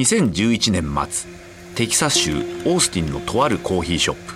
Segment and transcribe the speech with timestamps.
[0.00, 1.30] 2011年末
[1.74, 4.34] テキサス州オースティンのとあるコーヒーショップ。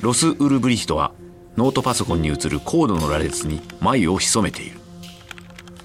[0.00, 1.12] ロス・ウルブリヒトは
[1.58, 4.80] ノートパソコンに映るコードの羅列に眉を潜めている。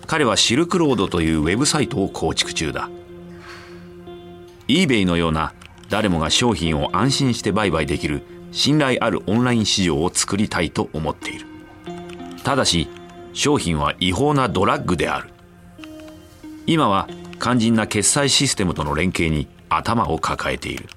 [0.05, 2.89] 彼はシルクロードというウェブサイトを構築中だ。
[4.69, 5.53] eBay のような
[5.89, 8.21] 誰もが商品を安心して売買できる
[8.53, 11.45] 信頼あるオンライン市場を作りたいと思っている。
[12.45, 12.87] ただし
[13.33, 15.29] 商品は違法なドラッグである。
[16.65, 20.89] 今は肝心な決済システムとの連携に頭を抱えている。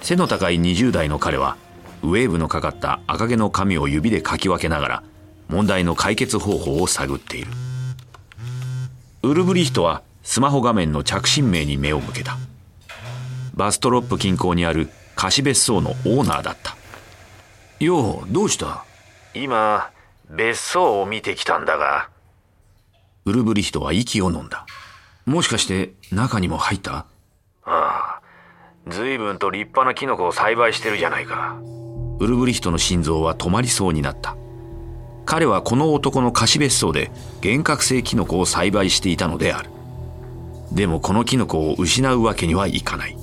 [0.00, 1.56] 背の高い20代の彼は
[2.02, 5.02] ウェーブのかかった赤毛の髪を指でかき分けながら
[5.48, 7.50] 問題の解決方法を探っている。
[9.22, 12.36] ウルブリヒトはスマホ画面の着信名に目を向けた。
[13.54, 16.76] バストロップ近郊にある貸別荘のオーナーだった。
[17.84, 18.84] ようどうした？
[19.34, 19.90] 今
[20.30, 22.08] 別荘を見てきたんだが。
[23.24, 24.64] ウルブリヒトは息を飲んだ
[25.28, 27.04] もしかして中にも入った？
[27.64, 28.20] ああ
[28.88, 31.60] 随分と立派なキノコを栽培してるじゃないか。
[32.18, 34.38] ウルブリヒトの心臓は止まりそうになった。
[35.26, 37.10] 彼はこの男の貸別荘で
[37.44, 39.68] 幻覚性キノコを栽培していたのである。
[40.72, 43.16] でもこのキノコを失うわけにはいかない。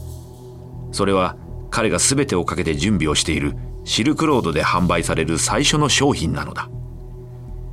[0.91, 1.37] それは
[1.71, 6.69] 彼が全てをかけて準備をしているシルクロードで販売される最初の商品なのだ。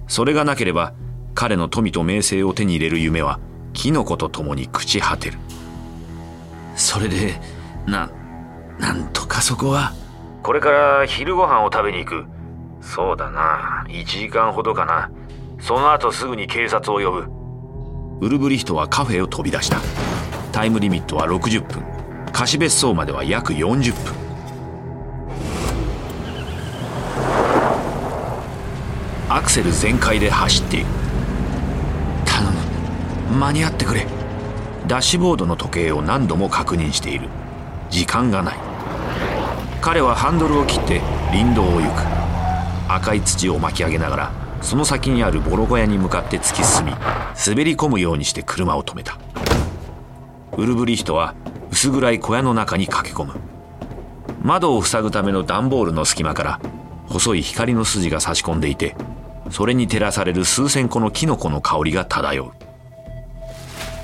[0.09, 0.95] それがなければ
[1.35, 3.39] 彼の富と名声を手に入れる夢は
[3.73, 5.39] キノコと共に朽ち果てる。
[6.77, 7.41] それで
[7.87, 8.11] な
[8.79, 9.93] なんとかそこは。
[10.43, 12.25] これから昼ご飯を食べに行く。
[12.81, 13.85] そうだな。
[13.89, 15.11] 1時間ほどかな。
[15.61, 18.27] その後すぐに警察を呼ぶ。
[18.27, 19.79] ウルブリヒトはカフェを飛び出した。
[20.53, 21.83] タイムリミットは60分。
[22.33, 24.23] 貸別荘までは約40分。
[29.29, 30.87] アクセル全開で走っている
[33.39, 34.07] 間に合ってくれ。
[34.87, 37.29] ダッシュボードの時計を何度も確認している。
[37.91, 38.57] 時間がない。
[39.81, 41.01] 彼はハンドルを切って
[41.31, 42.03] 林道を行く。
[42.89, 49.19] 赤い土を巻き上げながらその先にあるボロ小屋に向かって突き進み滑り込むようにして車を止めた。
[50.57, 51.35] ウルブリヒトは
[51.71, 53.35] 薄暗い小屋の中に駆け込む。
[54.43, 56.61] 窓を塞ぐための段ボールの隙間から
[57.07, 58.97] 細い光の筋が差し込んでいて
[59.51, 62.62] それに照らされる数千個のキノコの香りが漂う。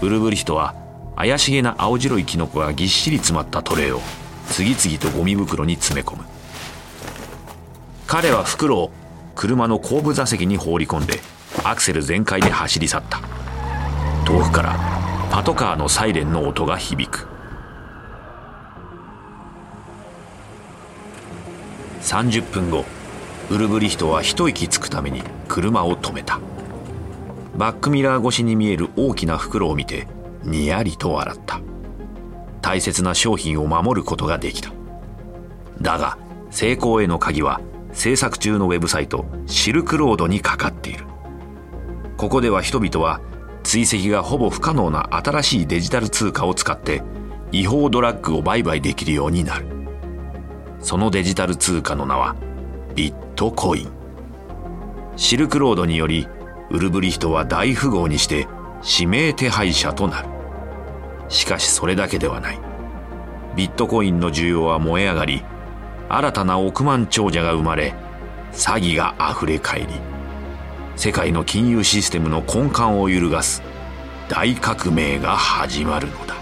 [0.01, 0.77] ウルブリヒトは
[1.17, 4.01] 怪しげな青白いキノコがぎっしり詰まったトレーを
[4.47, 6.25] 次々とゴミ袋に詰め込む。
[8.07, 8.93] 彼は袋を
[9.35, 11.19] 車の後部座席に放り込んで
[11.65, 13.21] アクセル全開で走り去った。
[14.25, 14.79] 遠くから
[15.33, 17.27] パトカーのサイレンの音が響く。
[22.03, 22.85] 30分後
[23.51, 26.39] ウルブリヒトは一息つくために車を止めた。
[27.59, 30.07] バックミラー越しに見える大きな袋を見て
[30.45, 31.61] にやりと笑った。
[32.63, 34.71] 大切な商品を守ることができた。
[35.83, 36.19] だが
[36.51, 37.61] 成功への鍵は
[37.93, 41.05] 制作中のウェブサイトシルクロードにかかっている。
[42.17, 43.21] ここでは人々は
[43.65, 47.03] 追跡がほぼ不可能な新しいデジタル通貨を使って
[47.51, 49.67] 違法ドラッグを売買できるようになる。
[50.79, 52.37] そのデジタル通貨の名は
[52.95, 53.91] ビットコイン。
[55.17, 56.29] シルクロードにより
[56.71, 58.47] ウルブリヒトは大富豪にして
[58.83, 60.29] 指名手配者となる。
[61.29, 62.69] しかしそれだけではない。
[63.59, 65.43] ビットコインの需要は燃え上がり
[66.09, 67.93] 新たな億万長者が生まれ
[68.53, 69.89] 詐欺があふれ返り
[70.95, 73.63] 世界の金融システムの根幹を揺るがす
[74.29, 76.38] 大革命が始まるのだ。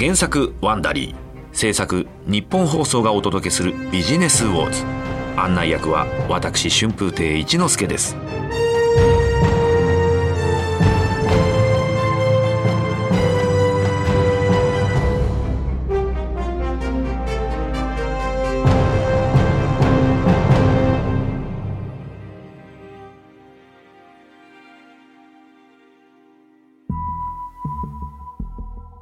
[0.00, 1.14] 原作ワンダリー。
[1.52, 4.82] 制作日本放送がお届けするビジネスウォーズ。
[5.36, 8.16] 案内役は私春風亭一之輔です。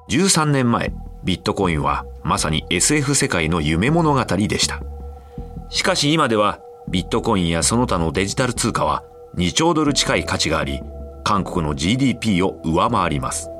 [0.08, 4.80] 13年前ビットコインはまさに SF 世界の夢物語でした。
[5.68, 9.04] しかし今ではビットコインやその他のデジタル通貨は
[9.36, 10.80] 2兆ドル近い価値があり
[11.24, 13.50] 韓国の GDP を上回ります。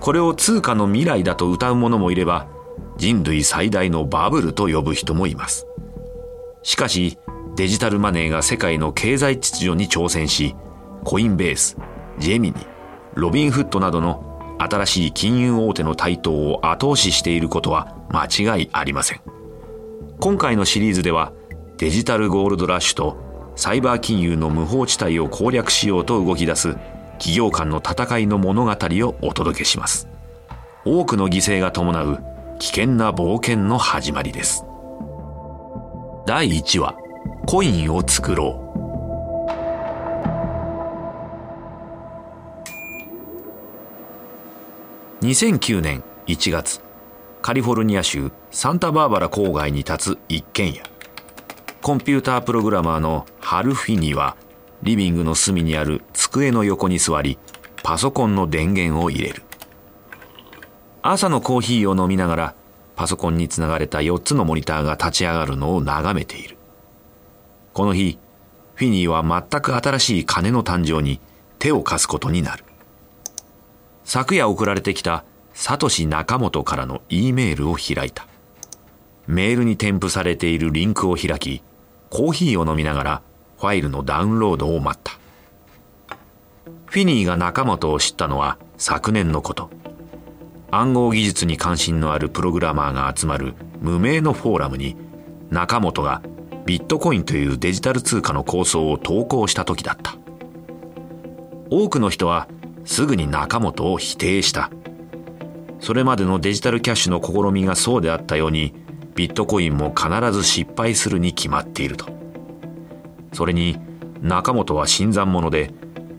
[0.00, 2.46] これを通貨の未来だと謳う者もいれば
[2.98, 5.66] 人類最大のバブルと呼ぶ人もいます。
[6.62, 7.18] しかし
[7.56, 10.54] デジタルマネーが世界の経済秩序に挑戦し
[11.04, 11.78] コインベース
[12.18, 12.56] ジェミニ
[13.14, 14.27] ロビンフットなどの
[14.58, 19.20] 新しい金融大手の台頭を後押ししていることは間違いありません。
[20.20, 21.32] 今回のシリーズでは
[21.76, 26.74] デジタルゴールドラッシュとサイバー金融の無法地帯を攻略しようと動き出す
[27.18, 30.08] 企業間の戦いの物語をお届けします。
[30.84, 32.18] 多くの犠牲が伴う
[32.58, 34.64] 危険な冒険の始まりです。
[36.26, 36.96] 第1話
[37.46, 38.67] コインを作ろう。
[45.20, 46.80] 2009年1月
[47.42, 50.80] カリフォルニア州サンタバーバラ郊外に立つ一軒家。
[51.82, 54.36] コンピュータープログラマーのハル・フィニは
[54.82, 57.36] リビングの隅にある机の横に座り
[57.82, 59.42] パソコンの電源を入れる。
[61.02, 62.54] 朝のコーヒーを飲みながら
[62.94, 66.56] パソコンにつながれた4つのモニターが立ち上がるのを眺めている。
[67.72, 68.20] この日
[68.76, 71.20] フィニーは全く新しい金の誕生に
[71.58, 72.64] 手を貸すことになる。
[74.08, 75.22] 昨夜送られてきた
[75.52, 78.26] サトシ仲本からの E メールを開いた。
[79.26, 81.62] メールに添付されているリンクを開き、
[82.08, 83.22] コーヒーを飲みながら
[83.58, 85.12] ファイルのダウンロードを待った。
[86.86, 89.68] フィニーが仲本を知ったのは昨年のこと。
[90.70, 93.52] 暗号技術に関心のあるプログラマーが集まる
[93.82, 94.96] 無名のフォーラムに
[95.50, 96.22] 中本が
[96.64, 100.16] ビットコインというデジタル通貨の構想を投稿した時だった。
[101.68, 102.48] 多くの人は
[102.88, 104.70] すぐに中本を否定した。
[105.78, 108.74] それまでのデジタルキャッシュの試みがそうであったように
[109.14, 112.06] ビットコインも必ず失敗するに決まっていると。
[113.34, 113.78] それに
[114.22, 115.70] 中本は新参者で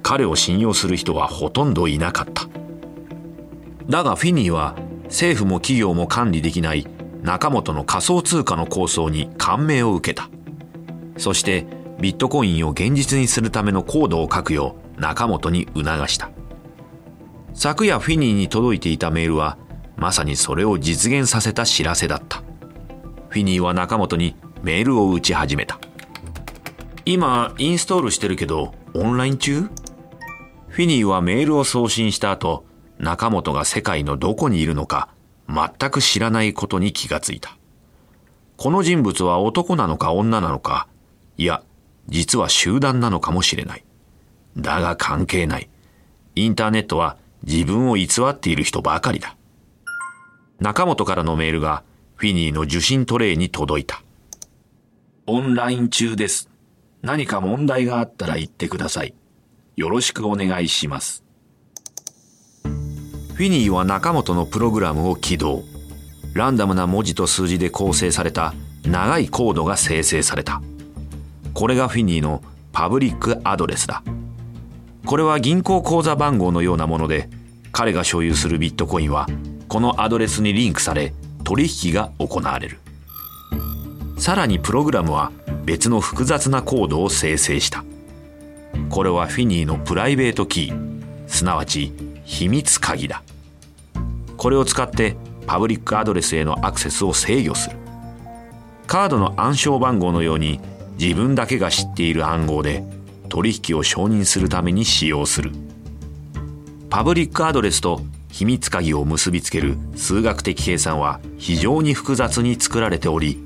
[0.04, 2.48] 彼を信用する人はほとんどいなかった。
[3.90, 4.76] だがフィニーは
[5.06, 6.86] 政府も企業も管理できない
[7.24, 10.30] 中本の仮想通貨の構想に感銘を受けた。
[11.18, 11.66] そして
[12.00, 16.30] ビットコインを現実にするためのコードを書くよう中本に促した。
[17.62, 19.58] 昨夜フィニーに届いていたメールは
[19.98, 22.42] まさにそれを実現させた知らせだった。
[23.28, 25.78] フィニーは中本にメールを打ち始めた。
[27.04, 29.64] 今インストールしてるけどオンライン中？
[30.70, 32.64] フィニーはメールを送信した後
[32.98, 35.10] 中本が世界のどこにいるのか
[35.50, 37.58] 全く知らないことに気がついた。
[38.56, 40.88] この人物は男なのか女なのか
[41.36, 41.62] いや
[42.08, 43.84] 実は集団なのかもしれない。
[44.56, 45.70] だが関係ない。
[46.36, 49.36] インターネットは自分を偽っている人ばかりだ。
[50.60, 51.84] 中本からのメールが
[52.16, 54.02] フィニーの受信トレイに届いた。
[55.26, 56.50] オンライン中です。
[57.02, 59.14] 何か問題があったら言ってください。
[59.76, 61.24] よろしくお願いします。
[62.64, 65.64] フィニーは中本のプログラムを起動。
[66.34, 68.54] ランダムな文字と数字で構成された
[68.84, 70.62] 長いコードが生成された。
[71.54, 72.44] これがフィニーの
[72.74, 74.04] パブリックアドレスだ。
[75.10, 77.32] これは銀行口座番号のようなもので
[77.72, 79.26] 彼が所有するビットコインは
[79.68, 82.78] このアドレスにリンクされ取引が行われる。
[84.20, 85.32] さらにプログラムは
[85.66, 87.84] 別の複雑なコードを生成した。
[88.92, 91.00] これはフィニーのプライベートキー。
[91.26, 91.92] すなわち
[92.24, 93.24] 秘密鍵だ。
[94.38, 95.16] これを使って
[95.48, 97.78] パブリックアドレスへのアクセスを制御する。
[98.86, 100.62] カードの暗証番号のように
[101.00, 102.84] 自分だけが知っている暗号で
[103.30, 105.52] 取引を承認するために使用する。
[106.90, 113.40] パブリックアドレスと秘密鍵を結びつける数学的計算は非常に複雑に作られており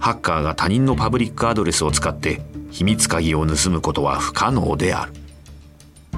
[0.00, 2.40] ハッカーが他人のパブリックアドレスを使って
[2.70, 5.12] 秘密鍵を盗むことは不可能である。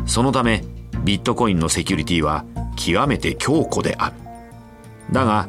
[0.07, 0.65] そのため
[1.05, 2.45] ビットコインのセキュリティは
[2.77, 4.17] 極めて強固である。
[5.12, 5.49] だが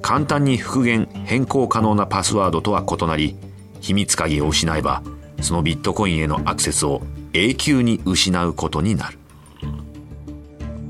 [0.00, 3.36] 簡単に復元変更可能なパスワードとは異なり
[3.80, 5.02] 秘密鍵を失えば
[5.42, 7.02] そのビットコインへのアクセスを
[7.34, 9.18] 永久に失うことになる。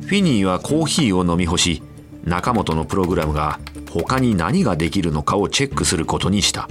[0.02, 1.82] フィニーはコーヒーを飲み干し
[2.25, 3.59] 中本のプログラムが
[3.90, 6.68] 他に何ができるのかをチェックすることにした。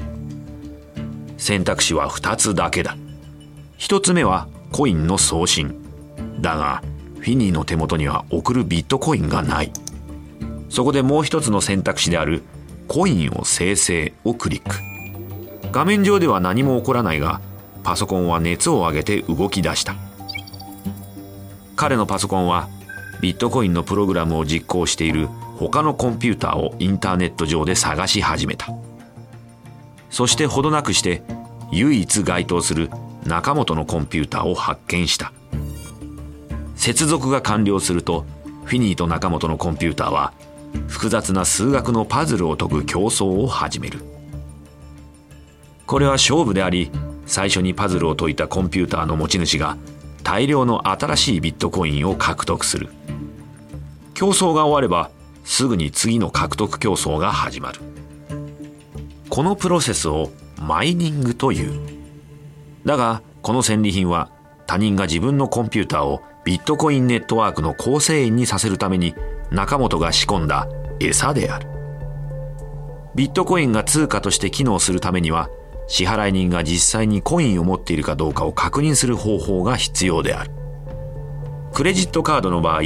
[1.38, 2.96] 選択肢は2つだけだ。
[3.80, 5.76] 1つ目はコインの送信。
[6.40, 6.84] だが
[7.20, 9.72] フィニーの手元には送るビットコインがない。
[10.70, 12.44] そこでもう一つの選択肢である
[12.88, 14.76] コインを生成をクリック。
[15.72, 17.42] 画面上では何も起こらないが
[17.84, 19.96] パソコンは熱を上げて動き出した。
[21.76, 22.70] 彼のパソコンは
[23.22, 28.68] ビットコインのプログラムを実行している他のコンピューターをインターネット上で探し始めた。
[30.10, 31.24] そしてほどなくして
[31.72, 32.90] 唯一該当する
[33.26, 35.32] 中本のコンピューターを発見した。
[36.76, 38.26] 接続が完了すると
[38.66, 40.34] フィニーと中本のコンピューターは
[40.88, 44.00] 複雑な数学のパズルを解く競争を始める。
[45.86, 46.90] これは勝負であり
[47.32, 49.78] 最初にパズルを解いたコンピューターの持ち主が
[50.22, 52.90] 大量の新しいビットコインを獲得する。
[54.14, 55.12] 競争が終われば
[55.46, 57.80] すぐに次の獲得競争が始まる。
[59.30, 61.80] このプロセスをマイニングという。
[62.84, 64.30] だがこの戦利品は
[64.68, 69.16] 他人が自分のコンピューターをビットコインネットワークの構成員にさせるために
[69.52, 70.68] 中本が仕込んだ
[71.00, 71.68] 餌である。
[73.16, 75.50] ビットコインが通貨として機能するためには
[75.92, 80.52] 支払人が実際にコインを持っているかどうかを確認する方法が必要である。
[81.74, 82.82] クレジットカードの場合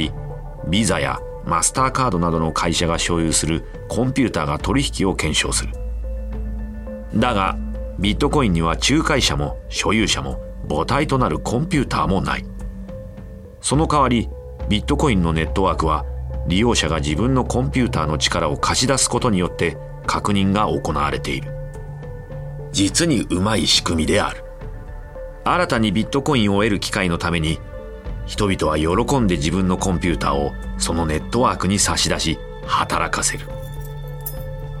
[0.66, 5.72] ビザやマスターカードなどの会社が所有するコンピューターが取引を検証する。
[7.14, 7.56] だが
[8.00, 12.44] ビットコインには仲介者も所有者も母体となるコンピューターもない。
[13.60, 14.28] その代わり
[14.68, 16.04] ビットコインのネットワークは
[16.48, 21.55] 利用者が自分のコンピューターの力を貸し出すことによって確認が行われている。
[22.76, 24.44] 実にうまい仕組みである。
[25.44, 27.58] 新たにビットコインを得る機会のために
[28.26, 33.46] 人々は喜んで自分のコンピューターをそのネットワークに差し出し働かせる。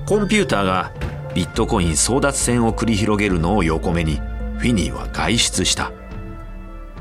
[0.04, 0.92] コンピューターが
[1.34, 4.16] ビットコイン争奪戦を繰り広げるのを横目に
[4.58, 5.90] フィニーは外出した。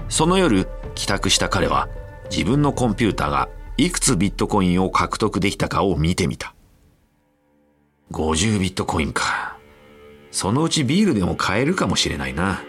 [0.08, 1.90] その夜帰宅した彼は
[2.32, 6.56] 自分のコンピューターがいくつビットコインを獲得できたかを見てみた。
[8.12, 9.55] 50ビットコインか。
[10.36, 12.62] そのうちビールでも買えるかもしれないな。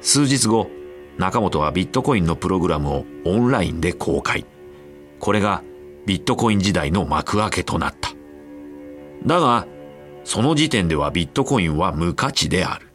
[0.00, 0.68] 数日後
[1.16, 4.44] 中本はビットコインのプログラムをオンラインで公開。
[5.20, 5.62] これが
[6.04, 8.10] ビットコイン時代の幕開けとなった。
[9.24, 9.68] だが
[10.24, 12.92] その時点ではビットコインは無価値である。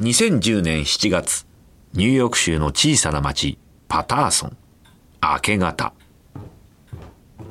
[0.00, 1.46] 2010年7月
[1.94, 3.58] ニューヨーク州の小さな町
[3.88, 4.56] パターソン
[5.22, 5.94] 明け方。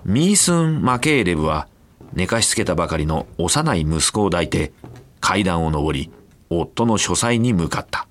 [0.04, 1.68] ミースン・マケーレブは
[2.14, 4.74] 寝かしつけたばかりの幼い息子を抱いて
[5.20, 6.12] 階段を上り
[6.50, 8.08] 夫の書斎に向かった。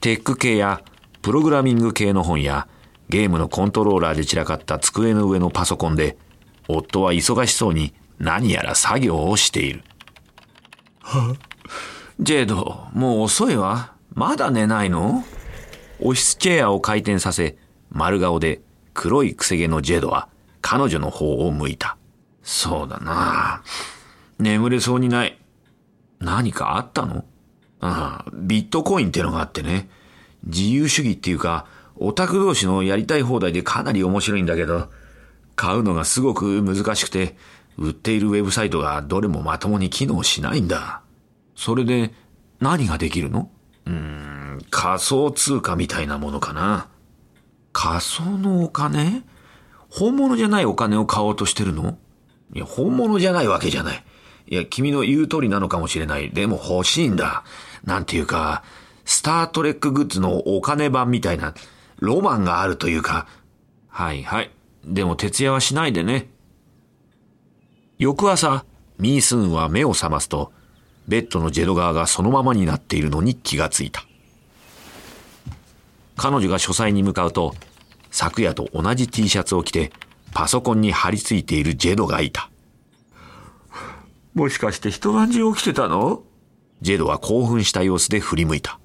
[0.00, 0.82] テック系や
[1.22, 2.68] プログラミング系の本や
[3.08, 6.16] ゲームのコントローラーで散らかった机の上のパソコンで
[6.68, 9.82] 夫は忙しそうに何やら作業をしている。
[12.20, 13.94] ジェイドもう遅いわ。
[14.12, 15.24] まだ寝ないの？
[16.00, 17.56] オフィスチェアを回転させ
[17.90, 18.60] 丸顔で
[18.94, 20.28] 黒いくせ毛のジェドは
[20.60, 21.96] 彼女の方を向いた
[22.42, 23.62] そうだな
[24.38, 25.38] 眠れそうにない
[26.20, 27.24] 何かあったの？
[27.80, 29.88] ああ、ビットコインってのがあってね。
[30.44, 34.90] 自由主義っていうか、オタク同士のやりたい放題でかなり面白いんだけど、
[35.54, 37.36] 買うのがすごく難しくて、
[37.76, 41.02] 売っているウェブサイトがどれもまともに機能しないんだ。
[41.54, 42.12] それで、
[42.58, 43.48] 何ができるの？
[43.86, 46.88] うーん、仮想通貨みたいなものかな。
[47.72, 49.22] 仮想のお金？
[49.90, 51.98] 本物じゃないお金を買おうとしてるの？
[52.54, 54.04] いや、本物じゃないわけじゃない。
[54.48, 56.30] いや、君の言う通りなのかもしれない。
[56.30, 57.44] でも欲しいんだ。
[57.84, 58.62] なんていうか、
[59.04, 61.54] スタートレックグッズのお金版みたいな、
[61.98, 63.26] ロマンがあるというか。
[63.88, 64.50] はいはい。
[64.84, 66.30] でも徹夜はしないでね。
[67.98, 68.64] 翌朝、
[68.98, 70.52] ミースンは目を覚ますと、
[71.08, 74.04] ベッドのジェド側がそのままになっているのに気がついた。
[76.16, 77.54] 彼女が書斎に向かうと、
[78.10, 79.92] 昨夜と同じ T シャツを着て、
[80.32, 82.50] パソコンに貼り付いているジェドがいた。
[84.34, 86.22] もしかして一晩中起きてたの？
[86.80, 88.78] ジェドは興奮した様子で振り向いた。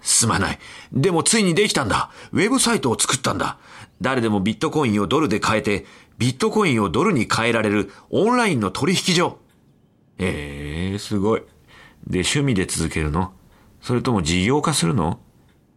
[0.00, 0.58] すまない。
[0.92, 2.10] でもついにできたんだ。
[2.32, 3.58] ウェブサイトを作ったんだ。
[4.00, 5.84] 誰でもビットコインをドルで買えて、
[6.16, 9.38] ビットコインをドルに変えられるオンラインの取引所。
[10.18, 11.40] ええー、すごい。
[12.06, 13.32] で、趣味で続けるの？
[13.82, 15.20] それとも事業化するの？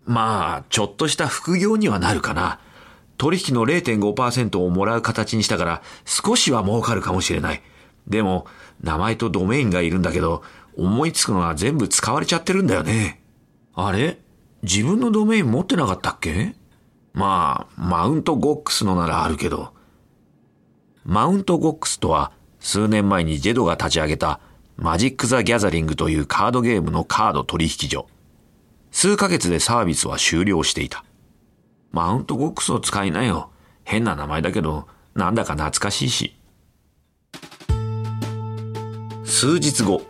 [0.05, 2.59] まあ、ちょっとした副業にはなるかな。
[3.21, 7.61] 取引の0.5%をもらう形にしたから少しは儲かるかもしれない。
[8.07, 8.47] でも、
[8.81, 10.41] 名前とドメインがいるんだけど、
[10.75, 13.21] 思いつくのは全部使われちゃってるんだよね。
[13.75, 14.17] あれ？
[14.63, 16.55] 自分のドメイン持ってなかったっけ？
[17.13, 19.71] まあ、マウントゴックスのならあるけど。
[21.05, 24.39] マウントゴックスとは、数年前にジェドが立ち上げた
[24.77, 28.07] マジック・ザ・ギャザリングというカードゲームのカード取引所。
[28.89, 31.05] 数ヶ月でサービスは終了していた。
[31.91, 33.49] マウントゴックスを使いなよ。
[33.83, 36.37] 変な名前だけど、なんだか懐かしいし。
[39.25, 40.01] 数日後、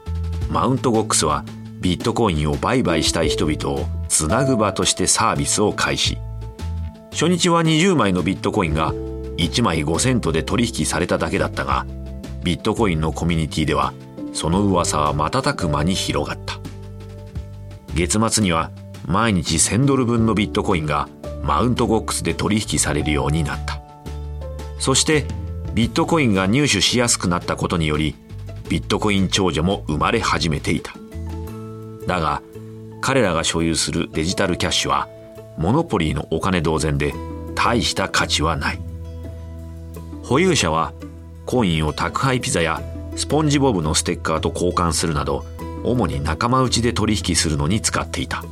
[0.50, 1.44] マウントゴックスは
[1.80, 6.18] ビットコインを売買したい人々をつなぐ場としてサービスを開始。
[7.12, 8.94] 初日は20枚のビットコインが
[9.38, 11.86] 1枚5セントで取引されただけだったが、
[12.44, 13.94] ビットコインのコミュニティでは
[14.34, 16.60] その噂は瞬く間に広がった。
[17.96, 18.72] 月末には
[19.08, 21.10] 毎日1000ドル分のビットコインが
[21.44, 23.82] マウントゴックスで取引されるようになった。
[24.80, 25.26] そして
[25.74, 28.16] ビットコインが入手しやすくなったことにより
[28.70, 30.94] ビットコイン長者も生まれ始めていた。
[32.08, 32.42] だが
[33.02, 35.08] 彼らが所有するデジタルキャッシュは
[35.58, 37.14] モノポリーのお金同然で
[37.56, 38.80] 大した価値はない。
[40.24, 40.94] 保有者は
[41.46, 42.82] コインを宅配ピザや
[43.16, 45.46] スポンジボブのステッカーと交換するなど
[45.84, 48.44] 主に仲間内で取引するのに使っていた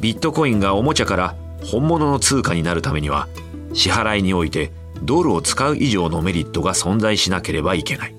[0.00, 3.28] ビットコインがおもちゃから本物の通貨になるためには
[3.74, 8.14] 支払いにおいてドルを使う以上のメリットが存在しなければいけない。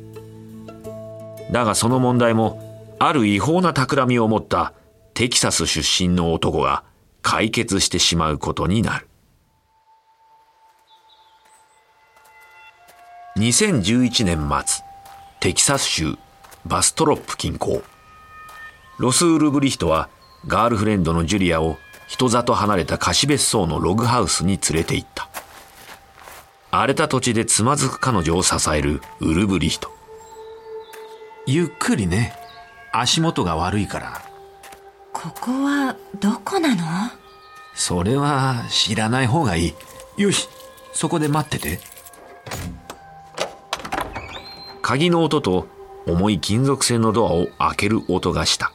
[1.51, 4.73] だがその問題もある違法な企みを持った
[5.13, 6.83] テキサス出身の男が
[7.21, 9.07] 解決してしまうことになる。
[13.37, 14.83] 2011年末
[15.39, 16.15] テキサス州
[16.65, 17.81] バストロップ近郊。
[18.97, 20.09] ロス・ウルブリヒトは
[20.47, 25.29] ガールフレンドのジュリアを人里離れた貸別荘のログハウスに連れて行った。
[26.71, 29.91] 荒れた土地でつまずく彼女を支えるウルブリヒト。
[31.45, 32.33] ゆっくりね。
[32.93, 34.21] 足元が悪いから。
[35.13, 36.83] ここはどこなの？
[37.73, 39.73] それは知らない方がいい。
[40.21, 40.49] よし
[40.91, 41.79] そこで待ってて。
[44.81, 45.67] 鍵の音と
[46.05, 48.73] 重い金属製のドアを開ける音がした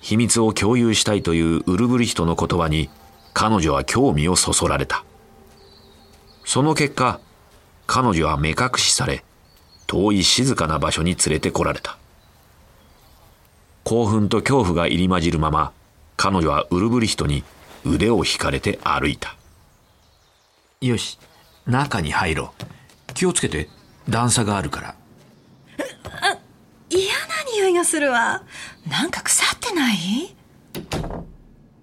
[0.00, 2.90] 秘密を共有したいというウルブリヒトの言葉に
[3.32, 5.04] 彼女は興味をそそられた。
[6.44, 7.20] その結果
[7.86, 9.24] 彼女は目隠しされ
[9.86, 11.98] 遠い静かな場所に連れてこられた。
[13.84, 15.72] 興奮と恐怖が入り混じるまま
[16.16, 17.44] 彼女はウルブリヒトに
[17.84, 19.36] 腕を引かれて歩いた。
[20.80, 21.18] よし
[21.66, 22.52] 中に入ろ
[23.08, 23.12] う。
[23.14, 23.68] 気をつけて
[24.08, 24.94] 段差があるから。
[26.88, 28.42] 嫌な匂いがするわ。
[28.88, 30.34] なんか腐ってない？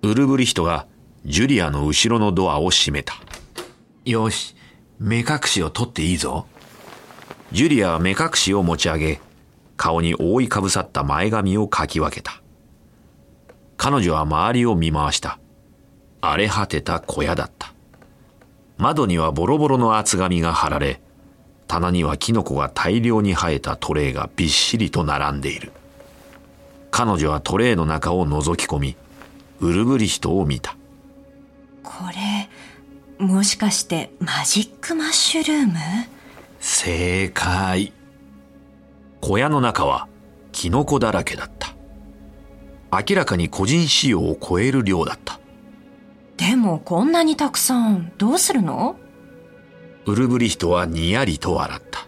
[0.01, 0.85] ウルブリヒトが
[1.25, 3.15] ジュリアの後ろのドアを閉めた。
[4.05, 4.55] よし
[4.99, 6.47] 目隠しを取っていいぞ。
[7.51, 9.21] ジュリアは目隠しを持ち上げ
[9.75, 12.41] 顔に覆いかぶさった前髪をかき分けた。
[13.77, 15.39] 彼女は周りを見回した。
[16.19, 17.73] 荒れ果てた小屋だった。
[18.77, 21.01] 窓にはボロボロの厚紙が貼られ
[21.67, 25.71] 棚にはキノコが大量に生えたトレーがびっしりと並んでいる。
[26.91, 28.95] 彼女はトレーの中を覗き込み
[29.59, 30.75] ウルブリヒトを見た。
[31.83, 31.91] こ
[33.19, 35.73] れもしかしてマジックマッシュルーム？
[36.59, 37.91] 正解。
[39.21, 40.07] 小屋の中は
[40.51, 41.73] キノコだらけだった。
[42.91, 45.39] 明らかに個人使用を超える量だった。
[46.37, 48.13] でもこんなにたくさん。
[48.17, 48.95] どうするの？
[50.07, 52.07] ウルブリヒトはにやりと笑った。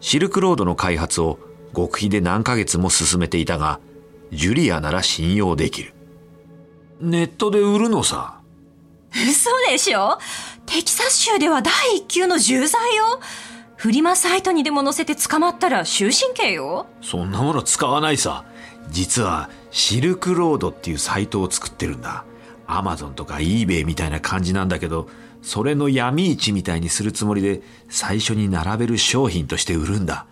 [0.00, 1.40] シルクロードの開発を
[1.74, 3.80] 極秘で何ヶ月も進めていたが
[4.30, 5.92] ジュリアなら信用できる。
[7.00, 8.38] ネットで売るのさ。
[9.10, 10.18] 嘘でしょ？
[10.66, 13.20] テキサス州では第一級の重罪よ。
[13.76, 16.86] フリマサイトにでも載せて捕まったら終身刑よ。
[17.02, 18.44] そんなもの使わないさ。
[18.90, 22.24] 実はシルクロードっていうサイトを作ってるんだ。
[22.68, 25.08] アマゾンとか eBay みたいな感じなんだけど
[25.44, 30.26] それの闇市みたいにするつもりで最初に並べる商品として売るんだ。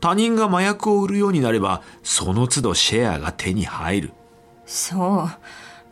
[0.00, 4.12] 他人が麻薬を売るようになればその都度シェアが手に入る。
[4.64, 5.24] そ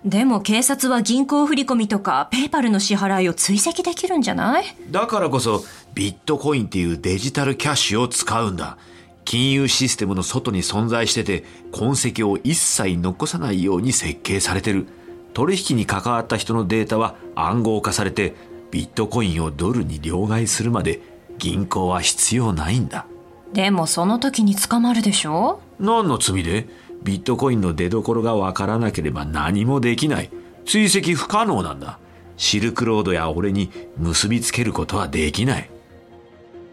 [0.05, 0.09] う。
[0.09, 4.65] でも警察は銀行振込とかペイパルの支払いを追跡できるんじゃない？
[4.91, 8.79] だからこそビットコインっていうデジタルキャッシュを使うんだ。
[9.25, 14.87] 金融システムの外に存在してて痕跡を一切残さないように設計されてる。
[15.35, 18.35] 取引に関わった人のデータは暗号化されて
[18.71, 21.01] ビットコインをドルに両替するまで
[21.39, 23.07] 銀行は必要ないんだ。
[23.53, 25.61] でもその時に捕まるでしょ？
[25.79, 26.69] 何の罪で？
[27.03, 30.31] ビットコインの出所がわからなければ何もできない。
[30.67, 31.99] 追跡不可能なんだ。
[32.37, 35.71] シルクロードや俺に結びつけることはできない。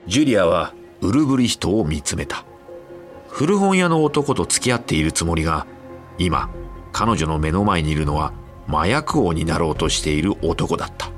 [0.07, 2.45] ジュリアはウルブリヒトを見つめた。
[3.29, 5.67] 古本屋の男と付き合っているつもりが
[6.17, 6.49] 今
[6.91, 8.33] 彼女の目の前にいるのは
[8.67, 11.11] 麻薬王になろうとしている男だった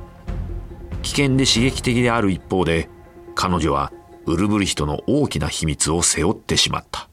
[1.01, 2.89] 危険で刺激的である一方で
[3.35, 3.91] 彼女は
[4.25, 7.09] ウルブリヒトの大きな秘密を背負ってしまった。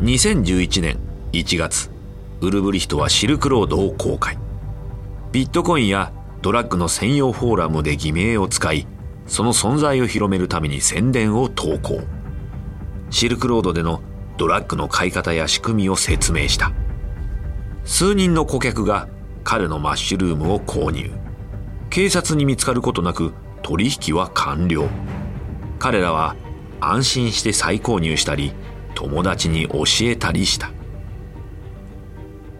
[0.00, 0.98] 2011年
[1.32, 1.90] 1月
[2.40, 4.36] ウルブリヒトはシルクロードを公開。
[5.32, 8.86] ビットコインやドラッグの専用フォーラムで偽名を使い
[9.26, 12.02] その存在を広めるために宣伝を投稿。
[13.10, 14.02] シルクロードでの
[14.36, 16.72] ドラッグの買い方や仕組みを説明した。
[17.84, 19.08] 数人の顧客が
[19.44, 21.12] 彼のマッシュルームを購入。
[21.90, 24.88] 警察に見つかることなく取引は完了。
[25.78, 26.34] 彼らは
[26.80, 28.52] 安心して再購入したり
[28.94, 30.70] 友達に教えたりした。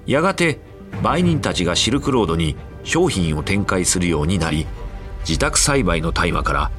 [0.06, 0.60] やがて
[1.02, 4.66] 売人たちがシルクロードに商品を展開するようになり
[5.26, 6.70] 自宅栽培の大麻から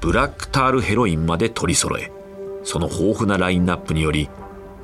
[0.00, 2.10] ブラックタールヘロインまで取り揃え
[2.64, 4.28] その豊富なラインナップにより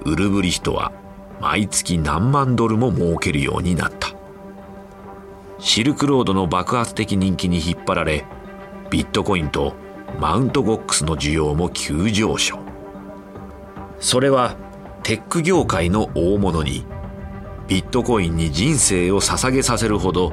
[0.05, 0.93] ウルブリヒトは
[1.41, 4.18] 毎月何万ドルも儲けるようになった。
[5.59, 8.25] シルクロードの爆発的人気に引っ張られ
[8.91, 9.75] ビットコインと
[10.21, 12.59] マウントゴックスの需要も急上昇
[14.01, 14.57] それは
[15.03, 16.87] テック業界の大物に
[17.67, 20.33] ビットコインに人生を捧げさせるほど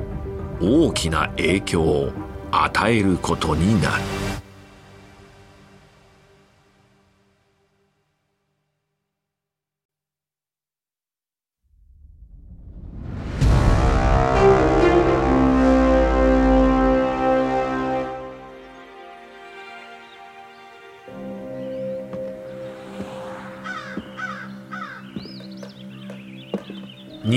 [0.62, 2.12] 大きな影響を
[2.52, 4.25] 与えることになる。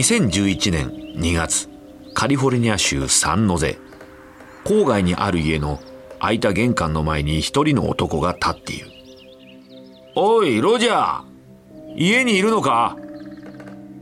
[0.08, 0.88] 2011年
[1.20, 1.68] 2月
[2.14, 3.76] カリフォルニア州サンノゼ。
[4.64, 5.80] 郊外にある家の
[6.18, 8.86] 開いた玄関の前に一人の男が立っている。
[10.14, 11.24] おいロジャー。
[11.94, 12.96] 家にいるのか？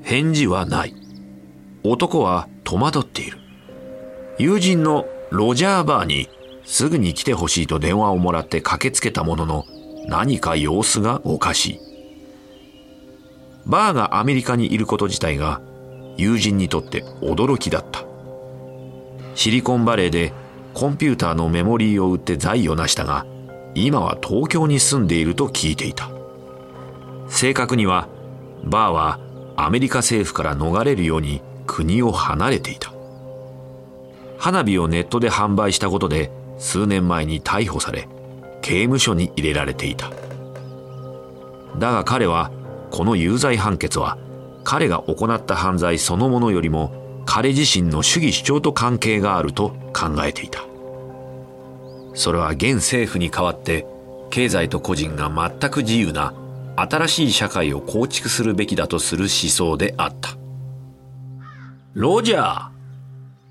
[0.04, 0.94] 返事はない。
[1.82, 3.38] 男は戸惑っている。
[4.38, 6.28] 友人のロジャー・バーに
[6.64, 9.64] すぐに来てほしいと電話をもらって駆けつけたものの
[10.06, 11.80] 何か様子がおかしい。
[13.66, 15.60] バーがアメリカにいること自体が
[16.16, 18.04] 友人にとって驚きだった。
[19.34, 20.32] シリコンバレーで
[20.72, 23.26] コンピューターのメモリーを売って財を成したが
[23.74, 26.10] 今は東京に住んでいると聞いていた。
[27.28, 28.08] 正確には
[28.64, 29.20] バーは
[29.56, 32.92] アメリカ政府から逃れるように国を離れていた。
[34.38, 38.08] 花火をネットで販売したことで数年前に逮捕され
[38.62, 40.10] 刑務所に入れられていた。
[41.78, 42.50] だが彼は
[42.90, 44.16] この有罪判決は
[44.66, 50.64] 彼が行った犯罪そのものよりも彼自身の主義主張と関係があると考えていた。
[52.14, 53.86] それは現政府に代わって
[54.28, 56.34] 経済と個人が全く自由な
[56.74, 60.36] 新しい社会を構築するべきだとする思想であった。
[61.94, 62.68] ロジャー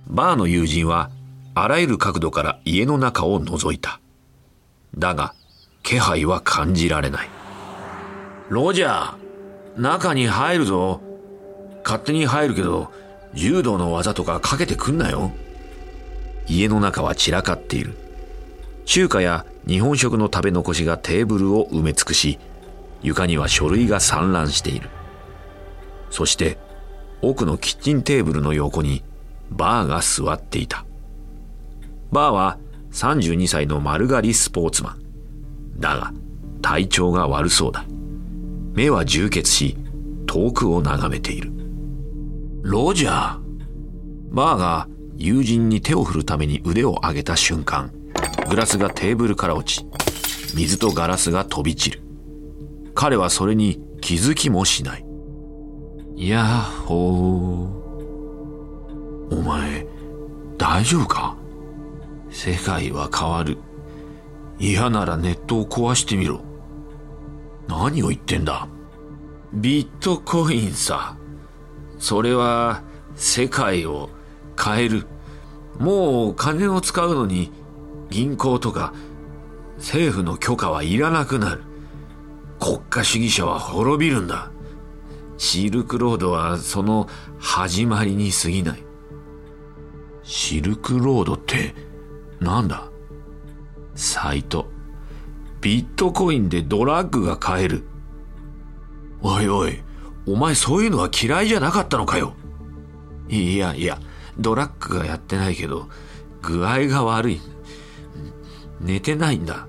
[0.08, 1.12] バーの友人は
[1.54, 4.01] あらゆる角度から家の中を覗いた。
[4.97, 5.34] だが
[5.82, 7.30] 気配は感じられない。
[8.49, 11.05] ロジャー中に入るぞ。
[11.86, 12.91] 勝手に入るけど、
[13.36, 15.32] 柔道の技とかかけてくんなよ。
[16.48, 17.95] 家の中は散らかっている。
[18.86, 22.39] 中華や日本食の食べ残しがテーブルを埋め尽くし、
[23.04, 24.89] 床には書類が散乱している。
[26.10, 26.58] そして
[27.21, 29.04] 奥のキッチンテーブルの横に
[29.52, 30.86] バーが座っていた。
[32.12, 32.58] バーは
[32.91, 35.02] 32歳の丸刈りスポーツマン。
[35.80, 36.13] だが
[36.62, 37.86] 体調が悪そうだ。
[38.74, 39.78] 目は充血し、
[40.26, 41.64] 遠くを眺めている。
[42.67, 43.39] ロジャー
[44.32, 47.91] バーが友人に手を振るために腕を上げた瞬間、
[48.49, 49.86] グラスがテーブルから落ち、
[50.56, 52.01] 水とガラスが飛び散る。
[52.95, 55.06] 彼はそれに気づきもしない。
[56.15, 59.36] やっほー。
[59.38, 59.86] お前、
[60.58, 61.38] 大丈夫か？
[62.32, 63.60] 世界は変わる。
[64.58, 66.41] 嫌ならネットを壊してみろ。
[67.67, 68.67] 何を言ってんだ
[69.54, 71.15] ビットコインさ。
[71.97, 72.84] それは
[73.15, 74.10] 世界を
[74.62, 75.08] 変える。
[75.79, 77.51] もう金を使うのに
[78.10, 78.93] 銀行とか
[79.77, 81.63] 政府の許可はいらなくなる。
[82.60, 84.51] 国家主義者は滅びるんだ。
[85.38, 88.84] シルクロードはその始まりに過ぎない。
[90.23, 91.75] シルクロードって
[92.39, 92.89] なんだ？
[93.95, 94.67] サイト。
[95.62, 97.84] ビットコインでドラッグが買える。
[99.21, 99.81] おいおい、
[100.27, 102.33] お前そういうのは嫌いじゃなかったのかよ。
[103.29, 103.99] いやいや、
[104.38, 105.88] ドラッグがやってないけど、
[106.41, 107.41] 具合が悪い。
[108.79, 109.67] 寝てないんだ。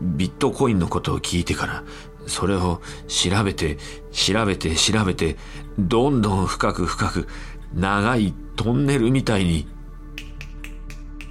[0.00, 1.84] ビットコインのことを聞いてから、
[2.26, 3.78] それを調べて、
[4.12, 5.36] 調べて、調べて、
[5.78, 7.28] どんどん深く深く、
[7.74, 9.66] 長いトンネルみたいに。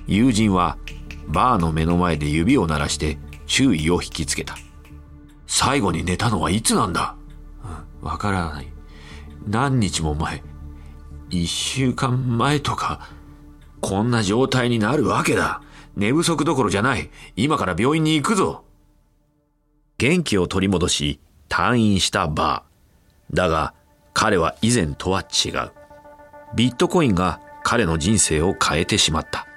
[0.07, 0.77] 友人は、
[1.27, 4.55] バーの目の前で指を鳴らして注意を引きつけた。
[5.47, 7.15] 最後に寝たのはいつなんだ？
[8.01, 8.67] わからない。
[9.47, 10.43] 何日も前。
[11.29, 13.09] 一週間前とか、
[13.79, 15.61] こんな状態になるわけだ。
[15.95, 17.09] 寝不足どころじゃない。
[17.35, 18.63] 今から病院に行くぞ。
[19.97, 23.35] 元気を取り戻し、退院したバー。
[23.35, 23.73] だが、
[24.13, 25.71] 彼は以前とは違う。
[26.55, 29.47] ビットコインが彼の人生を変えてしまった。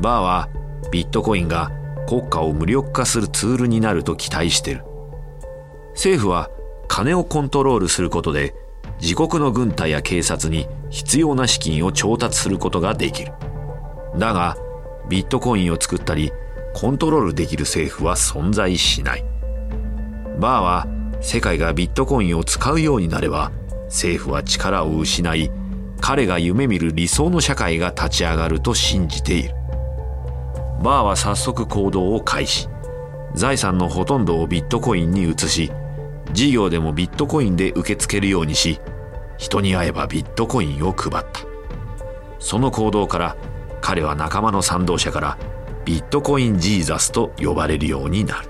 [0.00, 0.48] バーは
[0.90, 1.70] ビットコインが
[2.08, 4.84] 国家を無力化するツールになると期待してる。
[5.90, 6.50] 政府は
[6.94, 8.54] 金をコントロールすることで
[9.00, 13.32] 自国の軍隊や警察に必要な資金を調達することができる。
[14.18, 14.58] だが、
[15.08, 16.32] ビットコインを作ったり、
[16.74, 19.24] コントロールできる政府は存在しない。
[20.38, 20.86] バーは
[21.22, 23.52] 世界がビットコインを使うようになれば、
[23.86, 25.50] 政府は力を失い、
[26.02, 29.54] 彼が夢見る理想の社会が立ち上がると信じている
[30.82, 32.68] バーは早速行動を開始
[33.34, 35.70] 財産のほとんどをビットコインに移し
[36.32, 38.80] 事業でもビットコインで受け付けるようにし
[39.36, 41.40] 人に会えばビットコインを配った。
[42.38, 43.36] その行動から
[43.80, 45.38] 彼は仲間の賛同者から
[45.84, 48.48] ビットコインジーザスと呼ばれるようになる。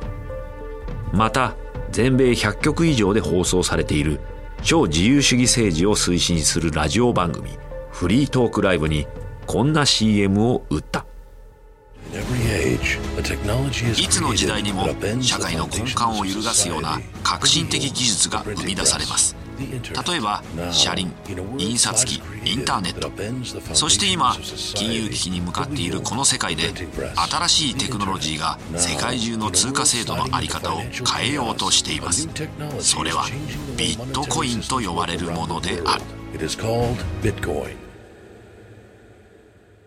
[1.12, 1.54] また
[1.90, 4.20] 全米100局以上で放送されている
[4.62, 7.50] 超自由主義政治を推進するラジオ番組
[7.90, 9.06] フリートークライブに
[9.46, 11.04] こんな CM を打った。
[13.98, 14.86] いつの時代にも
[15.22, 21.12] 社会の根幹を揺るがすような革新的技術が生み出されます例えば車輪
[21.58, 23.10] 印刷機インターネット
[23.74, 24.34] そして今
[24.74, 26.72] 金融危機に向かっているこの世界で
[27.30, 30.78] 新しいテクノロジーが世界中の通貨制度の在り方を
[31.16, 32.28] 変えようとしています
[32.80, 33.24] それは
[33.76, 36.02] ビットコインと呼ばれるものである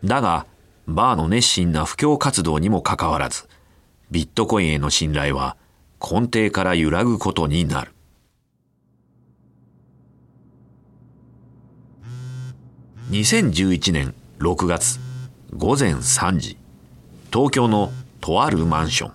[0.04, 0.46] だが
[0.88, 3.48] バーの熱心な布教活動にもかかわらず
[4.12, 5.58] ビットコインへの信頼は
[6.00, 7.92] 根底から揺らぐことになる。
[13.10, 15.00] 2011年6月
[15.56, 16.58] 午前3時
[17.32, 19.14] 東京のとあるマンション。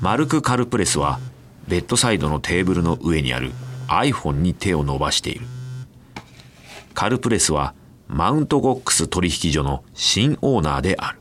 [0.00, 1.18] マルク・カルプレスは
[1.66, 3.52] ベッドサイドのテーブルの上にある
[3.88, 5.46] iPhone に手を伸ばしている。
[6.94, 7.74] カルプレスは
[8.08, 11.18] マウントゴックス取引所の新オーナーである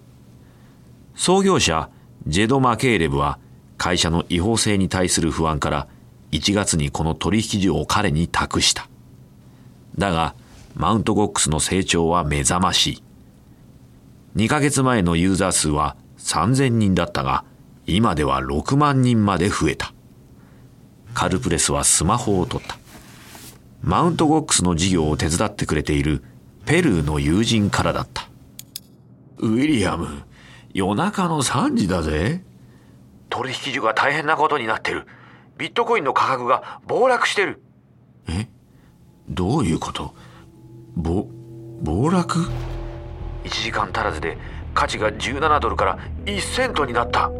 [1.15, 1.89] 創業者
[2.25, 3.39] ジェド・マケーレブは
[3.77, 5.87] 会社の違法性に対する不安から
[6.31, 8.89] 1月にこの取引所を彼に託した
[9.97, 10.35] だが
[10.77, 13.03] マウントゴックスの成長は目覚ましい。
[14.35, 17.45] 2ヶ月前のユーザー数は3000人だったが、
[17.87, 19.91] 今では6万人まで増えた。
[21.15, 22.77] カルプレスはスマホを取った。
[23.81, 26.23] マウントゴックスの事業を手伝ってくれている
[26.67, 28.27] ペルーの友人からだった。
[29.37, 30.23] ウィリアム、
[30.73, 32.43] 夜中の3時だぜ。
[33.29, 35.07] 取引所が大変なことになってる。
[35.57, 37.63] ビットコインの価格が暴落してる。
[38.27, 38.49] え？
[39.29, 40.13] どういうこと？
[40.97, 41.25] ぼ
[41.81, 42.39] 暴落
[43.45, 44.37] ?1 時間足らずで
[44.73, 47.31] 価値が17ドルから1セントになった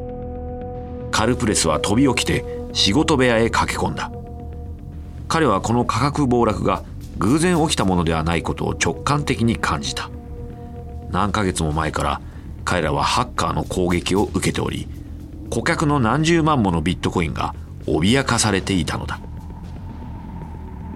[1.11, 4.09] カルプレスは飛び起きて仕事部屋へ駆け込んだ
[5.27, 6.83] 彼はこの価格暴落が
[7.17, 10.09] 偶然起きたものではないことを直感的に感じた。
[11.11, 12.21] 何ヶ月も前から
[12.65, 14.87] 彼らはハッカーの攻撃を受けており
[15.49, 19.19] 顧客の何十万ものビットコインが脅かされていたのだ。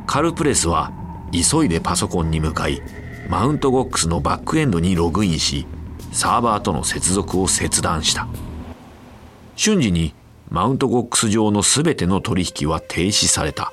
[0.05, 0.91] カルプレスは
[1.31, 2.81] 急いでパソコンに向かい
[3.29, 5.65] マウントゴックスのバックエンドにログインし
[6.11, 8.27] サーバーとの接続を切断した。
[9.55, 10.13] 瞬時に
[10.49, 13.71] マウントゴックス上の全ての取引は停止された。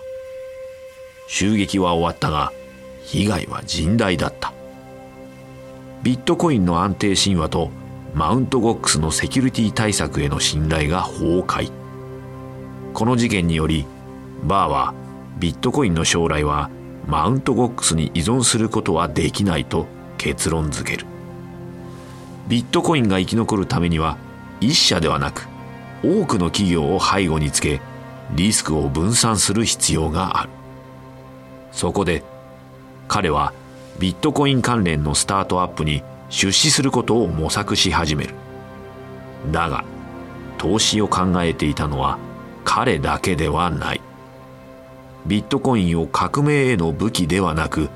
[1.28, 2.52] 襲撃は終わったが
[3.04, 4.52] 被害は甚大だった。
[6.02, 7.70] ビットコインの安定神話と
[8.14, 11.70] マウントゴックスのセキュリティ対策への信頼が崩壊。
[12.94, 13.84] この事件により
[14.42, 14.94] バーは
[15.38, 16.70] ビットコインの将来は
[17.06, 19.86] マウントゴックスに依存することはできないと
[20.16, 21.06] 結論付ける。
[22.48, 24.16] ビットコインが生き残るためには
[24.60, 25.46] 一社ではなく
[26.02, 27.82] 多くの企業を背後につけ
[28.34, 30.57] リスクを分散する必要がある。
[31.72, 32.22] そこで
[33.06, 33.52] 彼は
[33.98, 38.34] ビットコイン関連のスタートアップに出資することを模索し始める。
[39.50, 39.84] だが
[40.58, 42.18] 投資を考えていたのは
[42.64, 44.00] 彼だけではない。
[45.26, 47.90] ビットコインを革命への武器ではなく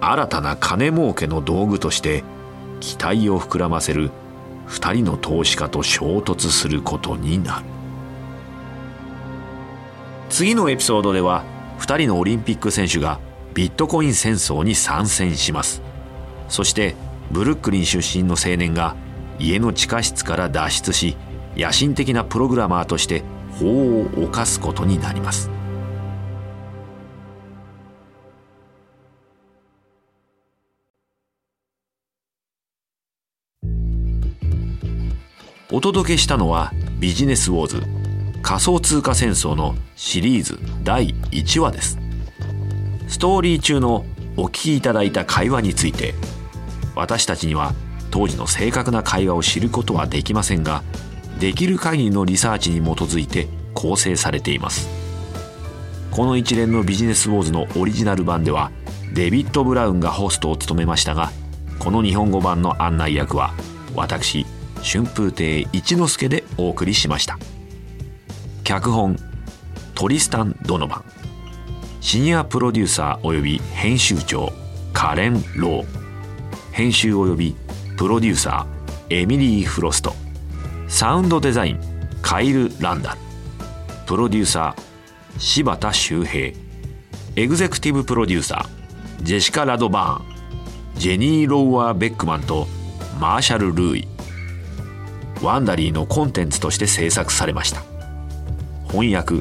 [0.00, 2.24] 新たな金儲けの道具として
[2.80, 4.10] 期待を膨らませる
[4.68, 7.64] 2人の投資家と衝突することになる。
[10.28, 11.44] 次のエピソードでは
[11.80, 13.18] 2人のオリンピック選手が
[13.54, 15.82] ビットコイン戦争に参戦します。
[16.48, 16.94] そして
[17.30, 18.94] ブルックリン出身の青年が
[19.38, 21.16] 家の地下室から脱出し
[21.56, 23.22] 野心的なプログラマーとして
[23.58, 25.50] 法を犯すことになります。
[35.72, 37.99] お届けしたのはビジネスウォーズ。
[38.42, 41.98] 仮想通貨戦争のシリーズ第1話です。
[43.08, 44.04] ストーリー中の
[44.36, 46.14] お聞きいただいた会話について
[46.94, 47.74] 私たちには
[48.10, 50.82] 当時の正確な会話を知ることはできませんが
[51.38, 54.88] できる限りのリサーチに基づいて構成されています。
[56.10, 58.70] この一連のビジネスウォーズのオリジナル版では
[59.12, 61.30] デビッド・ブラウンがホストを務めましたが
[61.78, 63.54] この日本語版の案内役は
[63.94, 64.44] 私
[64.82, 67.38] 春風亭一之輔でお送りしました。
[68.64, 69.16] 脚本
[69.94, 71.04] トリスタン・ドノバン。
[72.00, 74.52] シニアプロデューサー及び編集長
[74.92, 75.86] カレン・ロー。
[76.72, 77.56] 編集及び
[77.96, 80.14] プロデューサーエミリー・フロスト。
[80.88, 81.80] サウンドデザイン
[82.22, 83.18] カイル・ランダル
[84.06, 84.82] プロデューサー
[85.38, 86.56] 柴田修平。
[87.36, 90.98] エグゼクティブプロデューサージェシカ・ラドバーン。
[90.98, 92.66] ジェニー・ローワー・ベックマンと
[93.18, 94.08] マーシャル・ルーイ。
[95.42, 97.82] Wondery のコンテンツとして制作されました。
[98.90, 99.36] 翻訳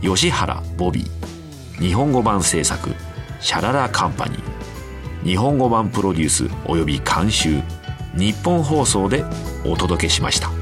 [0.00, 1.80] 吉原ボビー。
[1.80, 2.94] 日本語版制作
[3.38, 5.24] シャララカンパニー。
[5.24, 7.60] 日本語版プロデュースおよび監修
[8.14, 9.24] ニッポン放送で
[9.66, 10.57] お届けしました。